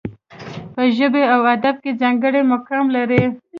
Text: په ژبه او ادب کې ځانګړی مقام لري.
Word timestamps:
په 0.73 0.81
ژبه 0.95 1.23
او 1.33 1.41
ادب 1.55 1.75
کې 1.83 1.91
ځانګړی 2.01 2.41
مقام 2.53 2.85
لري. 2.95 3.23